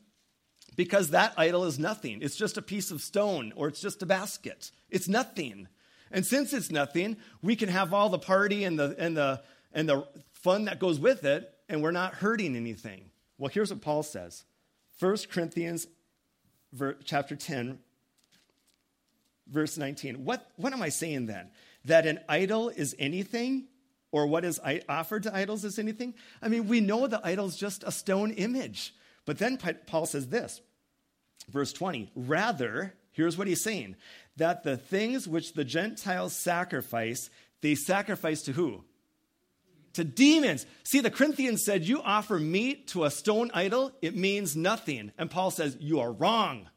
[0.76, 2.20] because that idol is nothing.
[2.22, 4.70] It's just a piece of stone or it's just a basket.
[4.90, 5.68] It's nothing.
[6.10, 9.42] And since it's nothing, we can have all the party and the, and the,
[9.72, 13.10] and the fun that goes with it, and we're not hurting anything.
[13.38, 14.44] Well, here's what Paul says
[15.00, 15.86] 1 Corinthians
[17.04, 17.78] chapter 10,
[19.48, 20.24] verse 19.
[20.24, 21.50] What, what am I saying then?
[21.86, 23.66] That an idol is anything?
[24.12, 26.14] Or what is offered to idols is anything?
[26.40, 28.94] I mean, we know the idol's just a stone image.
[29.24, 30.60] But then Paul says this,
[31.50, 33.96] verse 20, rather, here's what he's saying,
[34.36, 37.28] that the things which the Gentiles sacrifice,
[37.60, 38.84] they sacrifice to who?
[39.94, 40.66] To demons.
[40.84, 45.10] See, the Corinthians said, You offer meat to a stone idol, it means nothing.
[45.18, 46.68] And Paul says, You are wrong.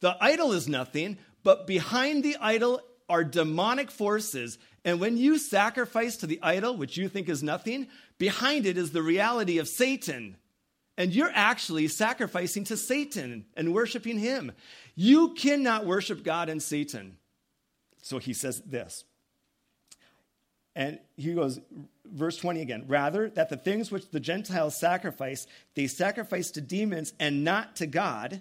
[0.00, 2.80] The idol is nothing, but behind the idol
[3.12, 4.58] are demonic forces.
[4.86, 8.90] And when you sacrifice to the idol, which you think is nothing, behind it is
[8.90, 10.38] the reality of Satan.
[10.96, 14.52] And you're actually sacrificing to Satan and worshiping him.
[14.94, 17.18] You cannot worship God and Satan.
[18.02, 19.04] So he says this.
[20.74, 21.60] And he goes,
[22.06, 27.12] verse 20 again, rather that the things which the Gentiles sacrifice, they sacrifice to demons
[27.20, 28.40] and not to God.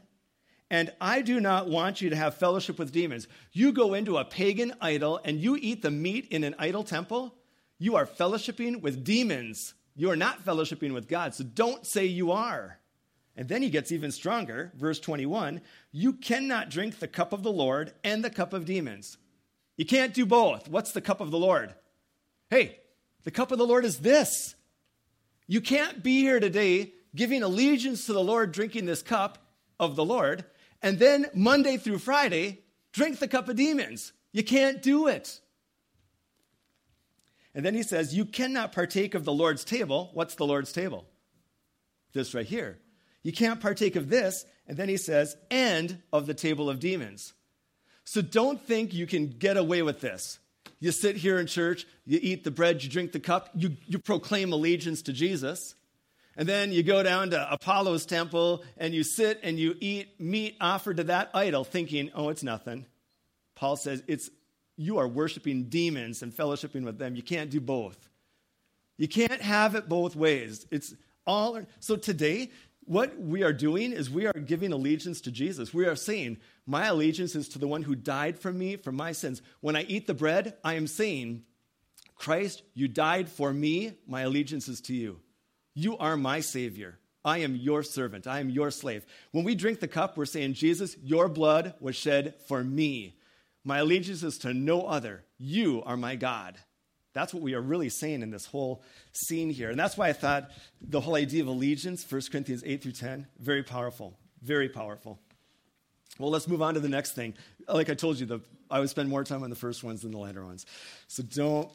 [0.71, 3.27] And I do not want you to have fellowship with demons.
[3.51, 7.35] You go into a pagan idol and you eat the meat in an idol temple,
[7.77, 9.73] you are fellowshipping with demons.
[9.97, 11.35] You are not fellowshipping with God.
[11.35, 12.79] So don't say you are.
[13.35, 14.71] And then he gets even stronger.
[14.77, 15.59] Verse 21
[15.91, 19.17] You cannot drink the cup of the Lord and the cup of demons.
[19.75, 20.69] You can't do both.
[20.69, 21.75] What's the cup of the Lord?
[22.49, 22.79] Hey,
[23.23, 24.55] the cup of the Lord is this.
[25.47, 29.37] You can't be here today giving allegiance to the Lord, drinking this cup
[29.81, 30.45] of the Lord,
[30.81, 32.59] and then Monday through Friday,
[32.91, 34.13] drink the cup of demons.
[34.31, 35.39] You can't do it.
[37.53, 40.09] And then he says, You cannot partake of the Lord's table.
[40.13, 41.05] What's the Lord's table?
[42.13, 42.79] This right here.
[43.23, 44.45] You can't partake of this.
[44.67, 47.33] And then he says, And of the table of demons.
[48.03, 50.39] So don't think you can get away with this.
[50.79, 53.99] You sit here in church, you eat the bread, you drink the cup, you, you
[53.99, 55.75] proclaim allegiance to Jesus.
[56.37, 60.55] And then you go down to Apollo's temple and you sit and you eat meat
[60.61, 62.85] offered to that idol, thinking, oh, it's nothing.
[63.55, 64.29] Paul says it's
[64.77, 67.15] you are worshiping demons and fellowshipping with them.
[67.15, 68.09] You can't do both.
[68.97, 70.65] You can't have it both ways.
[70.71, 70.93] It's
[71.27, 72.49] all so today
[72.85, 75.73] what we are doing is we are giving allegiance to Jesus.
[75.73, 79.11] We are saying, My allegiance is to the one who died for me, for my
[79.11, 79.41] sins.
[79.59, 81.43] When I eat the bread, I am saying,
[82.15, 83.93] Christ, you died for me.
[84.07, 85.19] My allegiance is to you.
[85.73, 86.97] You are my Savior.
[87.23, 88.27] I am your servant.
[88.27, 89.05] I am your slave.
[89.31, 93.15] When we drink the cup, we're saying, Jesus, your blood was shed for me.
[93.63, 95.23] My allegiance is to no other.
[95.37, 96.57] You are my God.
[97.13, 98.81] That's what we are really saying in this whole
[99.11, 99.69] scene here.
[99.69, 100.49] And that's why I thought
[100.81, 104.17] the whole idea of allegiance, 1 Corinthians 8 through 10, very powerful.
[104.41, 105.19] Very powerful.
[106.17, 107.35] Well, let's move on to the next thing.
[107.67, 110.11] Like I told you, the, I would spend more time on the first ones than
[110.11, 110.65] the later ones.
[111.07, 111.69] So don't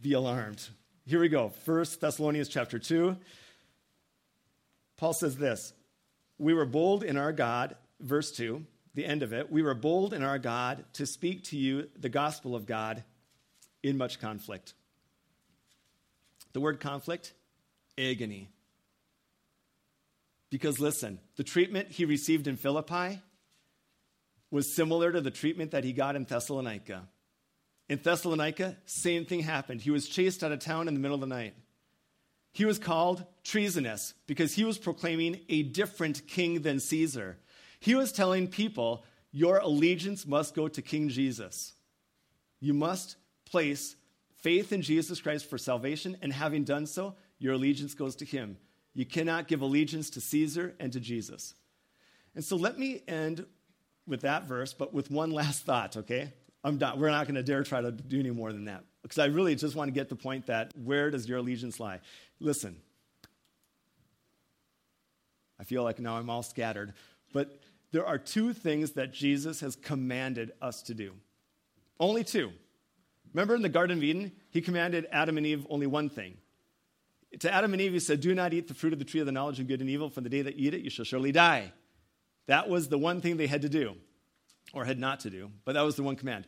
[0.00, 0.68] be alarmed.
[1.06, 1.52] Here we go.
[1.64, 3.16] 1 Thessalonians chapter 2.
[5.02, 5.72] Paul says this
[6.38, 10.14] We were bold in our God, verse 2 the end of it, we were bold
[10.14, 13.02] in our God to speak to you the gospel of God
[13.82, 14.74] in much conflict.
[16.52, 17.32] The word conflict,
[17.98, 18.48] agony.
[20.50, 23.20] Because listen, the treatment he received in Philippi
[24.52, 27.08] was similar to the treatment that he got in Thessalonica.
[27.88, 29.80] In Thessalonica, same thing happened.
[29.80, 31.54] He was chased out of town in the middle of the night.
[32.52, 37.38] He was called treasonous because he was proclaiming a different king than Caesar.
[37.80, 41.72] He was telling people, Your allegiance must go to King Jesus.
[42.60, 43.96] You must place
[44.42, 48.58] faith in Jesus Christ for salvation, and having done so, your allegiance goes to him.
[48.92, 51.54] You cannot give allegiance to Caesar and to Jesus.
[52.34, 53.46] And so let me end
[54.06, 56.34] with that verse, but with one last thought, okay?
[56.62, 59.18] I'm not, we're not going to dare try to do any more than that because
[59.18, 62.00] I really just want to get the point that where does your allegiance lie?
[62.40, 62.76] Listen,
[65.58, 66.94] I feel like now I'm all scattered,
[67.32, 67.60] but
[67.92, 71.12] there are two things that Jesus has commanded us to do.
[72.00, 72.52] Only two.
[73.32, 76.36] Remember in the Garden of Eden, he commanded Adam and Eve only one thing.
[77.40, 79.26] To Adam and Eve, he said, Do not eat the fruit of the tree of
[79.26, 81.04] the knowledge of good and evil, for the day that you eat it, you shall
[81.04, 81.72] surely die.
[82.46, 83.94] That was the one thing they had to do,
[84.74, 86.46] or had not to do, but that was the one command.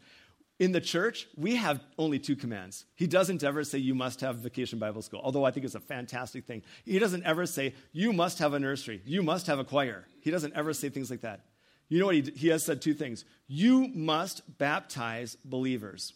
[0.60, 2.84] In the church, we have only two commands.
[2.94, 5.80] He doesn't ever say you must have vacation Bible school, although I think it's a
[5.80, 6.62] fantastic thing.
[6.84, 10.06] He doesn't ever say you must have a nursery, you must have a choir.
[10.20, 11.40] He doesn't ever say things like that.
[11.88, 12.14] You know what?
[12.14, 13.24] He, he has said two things.
[13.46, 16.12] You must baptize believers.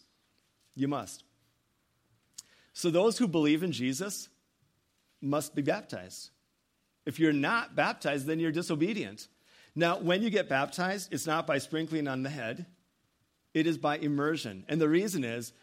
[0.75, 1.23] You must.
[2.73, 4.29] So those who believe in Jesus
[5.21, 6.29] must be baptized.
[7.05, 9.27] If you're not baptized, then you're disobedient.
[9.75, 12.65] Now, when you get baptized, it's not by sprinkling on the head,
[13.53, 14.65] it is by immersion.
[14.67, 15.53] And the reason is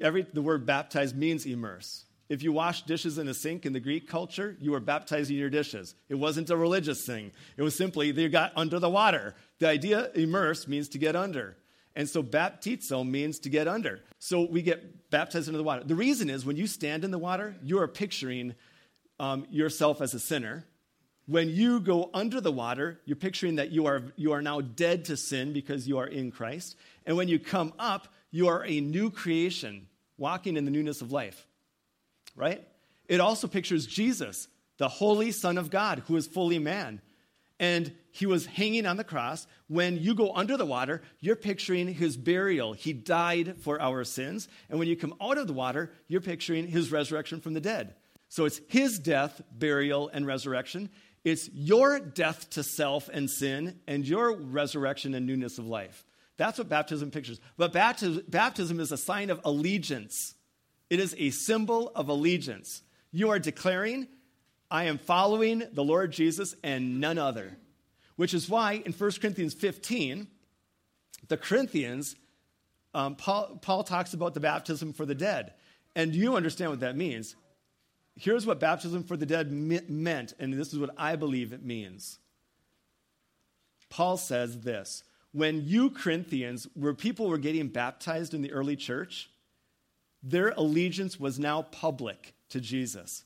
[0.00, 2.04] every, the word baptized means immerse.
[2.28, 5.50] If you wash dishes in a sink in the Greek culture, you were baptizing your
[5.50, 5.94] dishes.
[6.08, 7.32] It wasn't a religious thing.
[7.56, 9.34] It was simply they got under the water.
[9.58, 11.56] The idea immerse means to get under.
[11.96, 14.00] And so baptizo means to get under.
[14.18, 15.84] So we get baptized into the water.
[15.84, 18.54] The reason is when you stand in the water, you are picturing
[19.20, 20.64] um, yourself as a sinner.
[21.26, 25.06] When you go under the water, you're picturing that you are, you are now dead
[25.06, 26.76] to sin because you are in Christ.
[27.06, 29.86] And when you come up, you are a new creation,
[30.18, 31.46] walking in the newness of life.
[32.36, 32.66] Right?
[33.06, 37.00] It also pictures Jesus, the holy Son of God, who is fully man
[37.60, 39.46] and he was hanging on the cross.
[39.68, 42.72] When you go under the water, you're picturing his burial.
[42.72, 44.48] He died for our sins.
[44.68, 47.94] And when you come out of the water, you're picturing his resurrection from the dead.
[48.28, 50.90] So it's his death, burial, and resurrection.
[51.24, 56.04] It's your death to self and sin, and your resurrection and newness of life.
[56.36, 57.40] That's what baptism pictures.
[57.56, 60.34] But baptism is a sign of allegiance,
[60.90, 62.82] it is a symbol of allegiance.
[63.10, 64.08] You are declaring
[64.70, 67.56] I am following the Lord Jesus and none other.
[68.16, 70.26] Which is why in 1 Corinthians 15,
[71.28, 72.16] the Corinthians,
[72.92, 75.54] um, Paul, Paul talks about the baptism for the dead.
[75.96, 77.36] And you understand what that means.
[78.16, 82.18] Here's what baptism for the dead meant, and this is what I believe it means.
[83.88, 89.30] Paul says this When you Corinthians, where people were getting baptized in the early church,
[90.22, 93.24] their allegiance was now public to Jesus.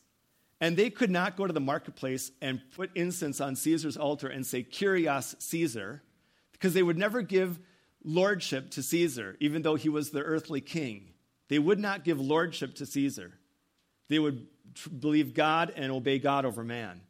[0.60, 4.44] And they could not go to the marketplace and put incense on Caesar's altar and
[4.44, 6.02] say, Kyrios Caesar,
[6.50, 7.60] because they would never give
[8.02, 11.10] lordship to Caesar, even though he was the earthly king.
[11.48, 13.38] They would not give lordship to Caesar.
[14.08, 14.46] They would
[14.98, 17.00] believe God and obey God over man.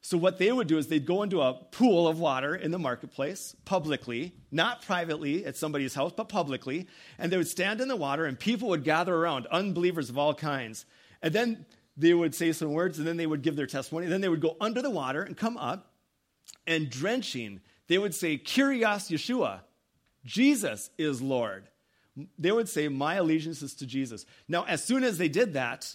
[0.00, 2.78] So, what they would do is they'd go into a pool of water in the
[2.78, 6.88] marketplace publicly, not privately at somebody's house, but publicly.
[7.18, 10.34] And they would stand in the water, and people would gather around, unbelievers of all
[10.34, 10.84] kinds.
[11.22, 11.64] And then
[11.96, 14.06] they would say some words and then they would give their testimony.
[14.06, 15.92] And Then they would go under the water and come up
[16.66, 19.60] and drenching, they would say, Kyrios Yeshua,
[20.24, 21.68] Jesus is Lord.
[22.38, 24.24] They would say, My allegiance is to Jesus.
[24.48, 25.94] Now, as soon as they did that,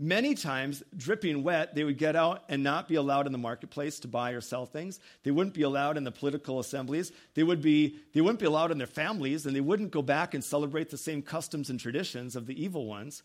[0.00, 4.00] many times, dripping wet, they would get out and not be allowed in the marketplace
[4.00, 4.98] to buy or sell things.
[5.22, 7.12] They wouldn't be allowed in the political assemblies.
[7.34, 10.32] They, would be, they wouldn't be allowed in their families, and they wouldn't go back
[10.32, 13.22] and celebrate the same customs and traditions of the evil ones.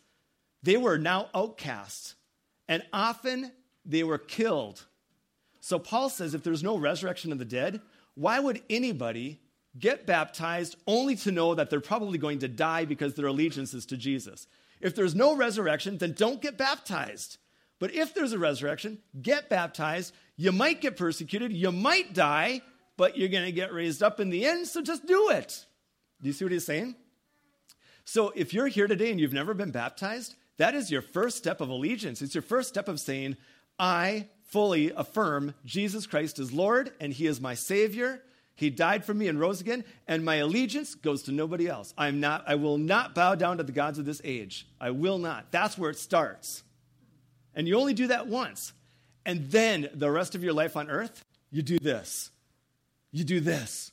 [0.62, 2.16] They were now outcasts,
[2.68, 3.52] and often
[3.86, 4.86] they were killed.
[5.62, 7.80] So Paul says if there's no resurrection of the dead,
[8.16, 9.40] why would anybody
[9.80, 13.86] get baptized only to know that they're probably going to die because their allegiance is
[13.88, 14.48] to Jesus?
[14.82, 17.38] If there's no resurrection, then don't get baptized.
[17.80, 20.14] But if there's a resurrection, get baptized.
[20.38, 22.62] You might get persecuted, you might die,
[22.98, 25.66] but you're going to get raised up in the end, so just do it.
[26.22, 26.96] Do you see what he's saying?
[28.06, 31.60] So if you're here today and you've never been baptized, that is your first step
[31.60, 32.22] of allegiance.
[32.22, 33.36] It's your first step of saying,
[33.78, 38.22] I fully affirm Jesus Christ is Lord and He is my Savior.
[38.56, 41.94] He died for me and rose again, and my allegiance goes to nobody else.
[41.98, 44.66] I'm not, I will not bow down to the gods of this age.
[44.80, 45.52] I will not.
[45.52, 46.64] That's where it starts.
[47.54, 48.72] And you only do that once.
[49.26, 52.32] And then the rest of your life on earth, you do this.
[53.12, 53.92] You do this.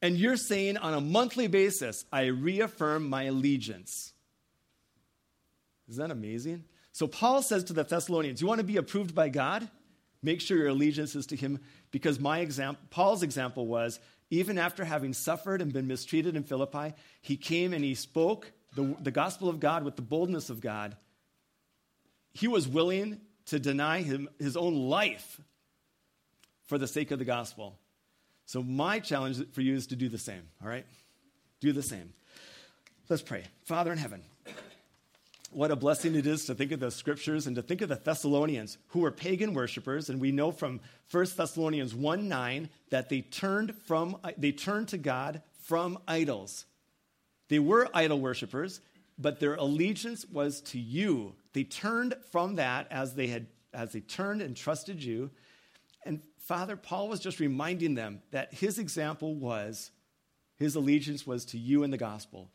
[0.00, 4.12] And you're saying on a monthly basis, I reaffirm my allegiance.
[5.88, 6.64] Isn't that amazing?
[6.92, 9.68] So Paul says to the Thessalonians, You want to be approved by God?
[10.22, 11.60] Make sure your allegiance is to him,
[11.90, 14.00] because my example, Paul's example was
[14.30, 18.96] even after having suffered and been mistreated in Philippi, he came and he spoke the,
[19.00, 20.96] the gospel of God with the boldness of God.
[22.32, 25.40] He was willing to deny him, his own life
[26.64, 27.78] for the sake of the gospel.
[28.44, 30.86] So, my challenge for you is to do the same, all right?
[31.60, 32.12] Do the same.
[33.08, 33.44] Let's pray.
[33.64, 34.22] Father in heaven,
[35.56, 37.94] what a blessing it is to think of the scriptures and to think of the
[37.94, 40.10] Thessalonians who were pagan worshipers.
[40.10, 40.80] And we know from
[41.10, 46.66] 1 Thessalonians 1 9 that they turned, from, they turned to God from idols.
[47.48, 48.82] They were idol worshipers,
[49.18, 51.32] but their allegiance was to you.
[51.54, 55.30] They turned from that as they had as they turned and trusted you.
[56.04, 59.90] And Father Paul was just reminding them that his example was
[60.56, 62.50] his allegiance was to you and the gospel.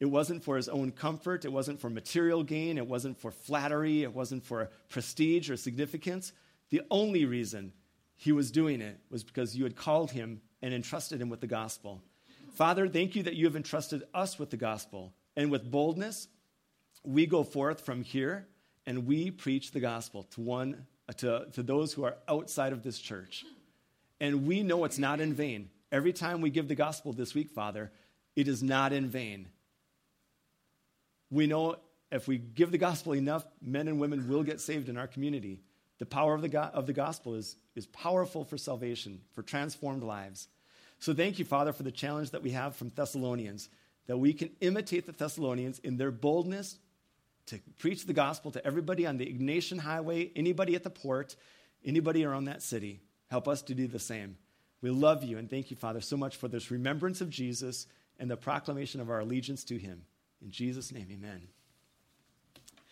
[0.00, 1.44] It wasn't for his own comfort.
[1.44, 2.78] It wasn't for material gain.
[2.78, 4.02] It wasn't for flattery.
[4.02, 6.32] It wasn't for prestige or significance.
[6.70, 7.72] The only reason
[8.16, 11.46] he was doing it was because you had called him and entrusted him with the
[11.46, 12.02] gospel.
[12.54, 15.12] Father, thank you that you have entrusted us with the gospel.
[15.36, 16.28] And with boldness,
[17.04, 18.46] we go forth from here
[18.86, 20.86] and we preach the gospel to one
[21.18, 23.44] to, to those who are outside of this church.
[24.20, 25.70] And we know it's not in vain.
[25.92, 27.90] Every time we give the gospel this week, Father,
[28.36, 29.48] it is not in vain.
[31.30, 31.76] We know
[32.10, 35.60] if we give the gospel enough, men and women will get saved in our community.
[35.98, 40.02] The power of the, go- of the gospel is, is powerful for salvation, for transformed
[40.02, 40.48] lives.
[40.98, 43.68] So thank you, Father, for the challenge that we have from Thessalonians,
[44.06, 46.78] that we can imitate the Thessalonians in their boldness
[47.46, 51.36] to preach the gospel to everybody on the Egnatian Highway, anybody at the port,
[51.84, 53.00] anybody around that city.
[53.28, 54.36] Help us to do the same.
[54.82, 57.86] We love you and thank you, Father, so much for this remembrance of Jesus
[58.18, 60.02] and the proclamation of our allegiance to him.
[60.42, 61.42] In Jesus' name, amen.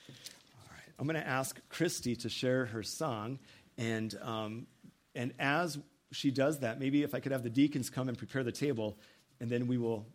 [0.08, 0.92] All right.
[0.98, 3.38] I'm going to ask Christy to share her song.
[3.76, 4.66] And, um,
[5.14, 5.78] and as
[6.12, 8.98] she does that, maybe if I could have the deacons come and prepare the table,
[9.40, 10.06] and then we will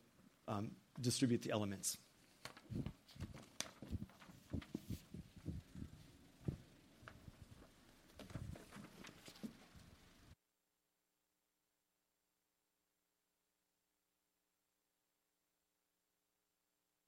[0.48, 1.98] um, distribute the elements.